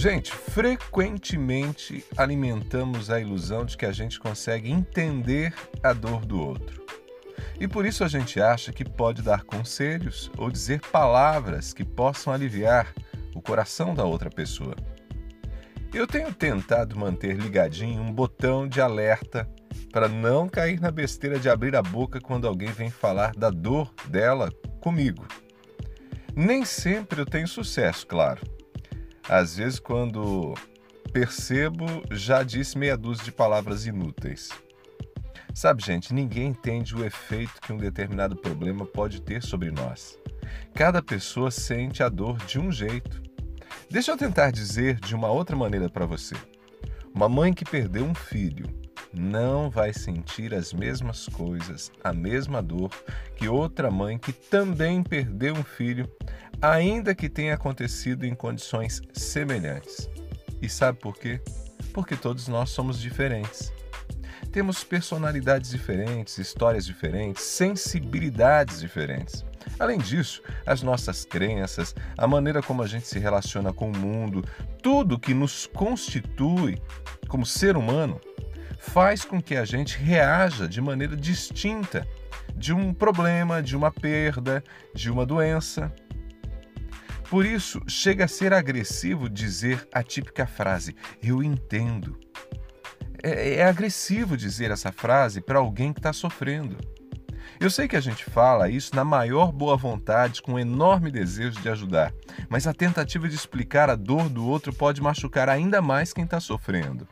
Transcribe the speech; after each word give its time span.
Gente, 0.00 0.32
frequentemente 0.32 2.02
alimentamos 2.16 3.10
a 3.10 3.20
ilusão 3.20 3.66
de 3.66 3.76
que 3.76 3.84
a 3.84 3.92
gente 3.92 4.18
consegue 4.18 4.70
entender 4.70 5.52
a 5.82 5.92
dor 5.92 6.24
do 6.24 6.40
outro. 6.40 6.82
E 7.60 7.68
por 7.68 7.84
isso 7.84 8.02
a 8.02 8.08
gente 8.08 8.40
acha 8.40 8.72
que 8.72 8.82
pode 8.82 9.20
dar 9.20 9.44
conselhos 9.44 10.30
ou 10.38 10.50
dizer 10.50 10.80
palavras 10.90 11.74
que 11.74 11.84
possam 11.84 12.32
aliviar 12.32 12.94
o 13.34 13.42
coração 13.42 13.94
da 13.94 14.02
outra 14.02 14.30
pessoa. 14.30 14.74
Eu 15.92 16.06
tenho 16.06 16.32
tentado 16.32 16.98
manter 16.98 17.36
ligadinho 17.36 18.00
um 18.00 18.10
botão 18.10 18.66
de 18.66 18.80
alerta 18.80 19.46
para 19.92 20.08
não 20.08 20.48
cair 20.48 20.80
na 20.80 20.90
besteira 20.90 21.38
de 21.38 21.50
abrir 21.50 21.76
a 21.76 21.82
boca 21.82 22.18
quando 22.22 22.48
alguém 22.48 22.72
vem 22.72 22.88
falar 22.88 23.34
da 23.34 23.50
dor 23.50 23.92
dela 24.06 24.50
comigo. 24.80 25.28
Nem 26.34 26.64
sempre 26.64 27.20
eu 27.20 27.26
tenho 27.26 27.46
sucesso, 27.46 28.06
claro. 28.06 28.59
Às 29.30 29.54
vezes, 29.54 29.78
quando 29.78 30.54
percebo, 31.12 31.86
já 32.10 32.42
disse 32.42 32.76
meia 32.76 32.96
dúzia 32.96 33.22
de 33.22 33.30
palavras 33.30 33.86
inúteis. 33.86 34.48
Sabe, 35.54 35.84
gente, 35.84 36.12
ninguém 36.12 36.48
entende 36.48 36.96
o 36.96 37.04
efeito 37.04 37.60
que 37.60 37.72
um 37.72 37.76
determinado 37.76 38.34
problema 38.34 38.84
pode 38.84 39.22
ter 39.22 39.40
sobre 39.40 39.70
nós. 39.70 40.18
Cada 40.74 41.00
pessoa 41.00 41.48
sente 41.48 42.02
a 42.02 42.08
dor 42.08 42.38
de 42.38 42.58
um 42.58 42.72
jeito. 42.72 43.22
Deixa 43.88 44.10
eu 44.10 44.16
tentar 44.16 44.50
dizer 44.50 44.96
de 44.98 45.14
uma 45.14 45.30
outra 45.30 45.54
maneira 45.54 45.88
para 45.88 46.06
você. 46.06 46.34
Uma 47.14 47.28
mãe 47.28 47.54
que 47.54 47.64
perdeu 47.64 48.04
um 48.04 48.14
filho 48.16 48.79
não 49.12 49.70
vai 49.70 49.92
sentir 49.92 50.54
as 50.54 50.72
mesmas 50.72 51.26
coisas, 51.26 51.90
a 52.02 52.12
mesma 52.12 52.62
dor 52.62 52.90
que 53.36 53.48
outra 53.48 53.90
mãe 53.90 54.18
que 54.18 54.32
também 54.32 55.02
perdeu 55.02 55.54
um 55.54 55.64
filho, 55.64 56.10
ainda 56.62 57.14
que 57.14 57.28
tenha 57.28 57.54
acontecido 57.54 58.24
em 58.24 58.34
condições 58.34 59.00
semelhantes. 59.12 60.08
E 60.62 60.68
sabe 60.68 60.98
por 60.98 61.16
quê? 61.16 61.40
Porque 61.92 62.16
todos 62.16 62.46
nós 62.46 62.70
somos 62.70 63.00
diferentes. 63.00 63.72
Temos 64.52 64.84
personalidades 64.84 65.70
diferentes, 65.70 66.38
histórias 66.38 66.84
diferentes, 66.84 67.42
sensibilidades 67.42 68.80
diferentes. 68.80 69.44
Além 69.78 69.98
disso, 69.98 70.42
as 70.66 70.82
nossas 70.82 71.24
crenças, 71.24 71.94
a 72.16 72.26
maneira 72.26 72.62
como 72.62 72.82
a 72.82 72.86
gente 72.86 73.06
se 73.06 73.18
relaciona 73.18 73.72
com 73.72 73.90
o 73.90 73.96
mundo, 73.96 74.44
tudo 74.82 75.18
que 75.18 75.32
nos 75.32 75.66
constitui 75.66 76.80
como 77.28 77.46
ser 77.46 77.76
humano 77.76 78.20
faz 78.80 79.24
com 79.24 79.40
que 79.40 79.54
a 79.54 79.64
gente 79.64 79.98
reaja 79.98 80.66
de 80.66 80.80
maneira 80.80 81.14
distinta 81.14 82.08
de 82.56 82.72
um 82.72 82.92
problema, 82.92 83.62
de 83.62 83.76
uma 83.76 83.92
perda, 83.92 84.64
de 84.94 85.10
uma 85.10 85.24
doença. 85.24 85.92
Por 87.28 87.46
isso, 87.46 87.80
chega 87.86 88.24
a 88.24 88.28
ser 88.28 88.52
agressivo 88.52 89.28
dizer 89.28 89.86
a 89.92 90.02
típica 90.02 90.46
frase: 90.46 90.96
Eu 91.22 91.42
entendo. 91.42 92.18
É, 93.22 93.56
é 93.56 93.64
agressivo 93.64 94.36
dizer 94.36 94.70
essa 94.70 94.90
frase 94.90 95.40
para 95.40 95.58
alguém 95.58 95.92
que 95.92 96.00
está 96.00 96.12
sofrendo. 96.12 96.76
Eu 97.60 97.68
sei 97.68 97.86
que 97.86 97.96
a 97.96 98.00
gente 98.00 98.24
fala 98.24 98.70
isso 98.70 98.96
na 98.96 99.04
maior 99.04 99.52
boa 99.52 99.76
vontade, 99.76 100.40
com 100.40 100.54
um 100.54 100.58
enorme 100.58 101.10
desejo 101.10 101.60
de 101.60 101.68
ajudar, 101.68 102.12
mas 102.48 102.66
a 102.66 102.72
tentativa 102.72 103.28
de 103.28 103.34
explicar 103.34 103.90
a 103.90 103.94
dor 103.94 104.30
do 104.30 104.46
outro 104.46 104.72
pode 104.72 105.02
machucar 105.02 105.48
ainda 105.48 105.82
mais 105.82 106.14
quem 106.14 106.24
está 106.24 106.40
sofrendo. 106.40 107.06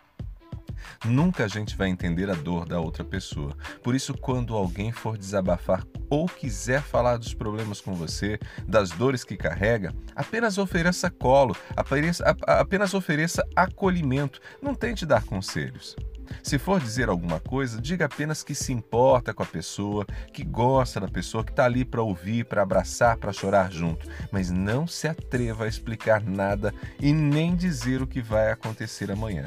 Nunca 1.05 1.45
a 1.45 1.49
gente 1.49 1.77
vai 1.77 1.89
entender 1.89 2.31
a 2.31 2.35
dor 2.35 2.67
da 2.67 2.81
outra 2.81 3.05
pessoa. 3.05 3.57
Por 3.83 3.95
isso, 3.95 4.15
quando 4.15 4.55
alguém 4.55 4.93
for 4.93 5.17
desabafar 5.17 5.85
ou 6.11 6.27
quiser 6.27 6.83
falar 6.83 7.17
dos 7.17 7.35
problemas 7.35 7.81
com 7.81 7.95
você, 7.95 8.39
das 8.67 8.91
dores 8.91 9.25
que 9.25 9.37
carrega, 9.37 9.95
apenas 10.15 10.59
ofereça 10.59 11.11
colo, 11.11 11.57
apenas 11.77 12.95
ofereça 12.95 13.47
acolhimento. 13.55 14.41
Não 14.63 14.75
tente 14.75 15.05
dar 15.05 15.25
conselhos. 15.25 15.97
Se 16.43 16.59
for 16.59 16.79
dizer 16.79 17.09
alguma 17.09 17.41
coisa, 17.41 17.81
diga 17.81 18.05
apenas 18.05 18.43
que 18.43 18.55
se 18.55 18.73
importa 18.73 19.33
com 19.33 19.43
a 19.43 19.47
pessoa, 19.47 20.05
que 20.33 20.45
gosta 20.45 21.01
da 21.01 21.09
pessoa, 21.09 21.43
que 21.43 21.51
está 21.51 21.65
ali 21.65 21.85
para 21.85 22.03
ouvir, 22.03 22.45
para 22.45 22.63
abraçar, 22.63 23.17
para 23.17 23.33
chorar 23.33 23.73
junto. 23.73 24.07
Mas 24.31 24.51
não 24.51 24.87
se 24.87 25.09
atreva 25.09 25.65
a 25.65 25.69
explicar 25.69 26.23
nada 26.23 26.75
e 27.01 27.13
nem 27.13 27.57
dizer 27.57 28.03
o 28.03 28.07
que 28.07 28.21
vai 28.21 28.51
acontecer 28.51 29.11
amanhã 29.11 29.47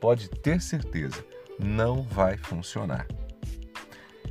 pode 0.00 0.28
ter 0.28 0.60
certeza, 0.60 1.24
não 1.58 2.02
vai 2.02 2.36
funcionar. 2.36 3.06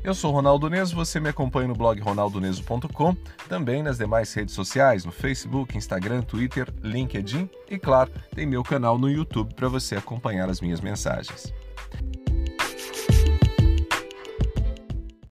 Eu 0.05 0.13
sou 0.13 0.31
Ronaldo 0.31 0.69
Neso, 0.69 0.95
você 0.95 1.19
me 1.19 1.29
acompanha 1.29 1.67
no 1.67 1.73
blog 1.73 1.99
ronaldoneso.com, 1.99 3.15
também 3.49 3.81
nas 3.81 3.97
demais 3.97 4.31
redes 4.31 4.53
sociais, 4.53 5.03
no 5.03 5.11
Facebook, 5.11 5.75
Instagram, 5.75 6.21
Twitter, 6.21 6.71
LinkedIn 6.83 7.49
e, 7.67 7.79
claro, 7.79 8.11
tem 8.35 8.45
meu 8.45 8.61
canal 8.61 8.99
no 8.99 9.09
YouTube 9.09 9.55
para 9.55 9.67
você 9.67 9.95
acompanhar 9.95 10.47
as 10.47 10.61
minhas 10.61 10.79
mensagens. 10.79 11.51